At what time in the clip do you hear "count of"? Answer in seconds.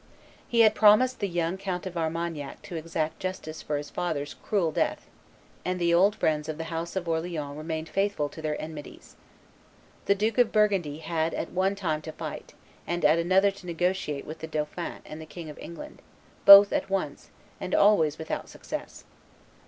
1.59-1.95